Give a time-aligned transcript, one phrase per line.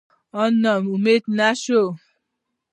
[0.37, 1.79] او نا امیده شي